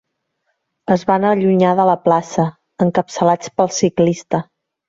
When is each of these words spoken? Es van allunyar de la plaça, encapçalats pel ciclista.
Es 0.95 1.03
van 1.11 1.27
allunyar 1.33 1.75
de 1.81 1.85
la 1.91 1.95
plaça, 2.07 2.47
encapçalats 2.89 3.55
pel 3.61 3.73
ciclista. 3.81 4.43